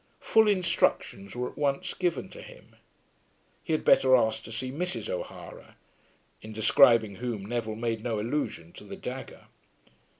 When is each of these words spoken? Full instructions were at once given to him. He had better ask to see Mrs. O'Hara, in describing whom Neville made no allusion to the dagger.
Full 0.21 0.47
instructions 0.47 1.35
were 1.35 1.47
at 1.49 1.59
once 1.59 1.93
given 1.93 2.27
to 2.29 2.41
him. 2.41 2.75
He 3.63 3.71
had 3.73 3.85
better 3.85 4.15
ask 4.15 4.41
to 4.45 4.51
see 4.51 4.71
Mrs. 4.71 5.11
O'Hara, 5.11 5.75
in 6.41 6.51
describing 6.53 7.17
whom 7.17 7.45
Neville 7.45 7.75
made 7.75 8.03
no 8.03 8.19
allusion 8.19 8.73
to 8.73 8.83
the 8.83 8.97
dagger. 8.97 9.45